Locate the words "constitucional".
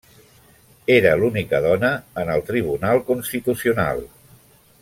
3.13-4.07